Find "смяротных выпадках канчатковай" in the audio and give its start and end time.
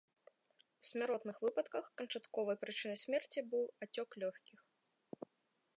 0.89-2.55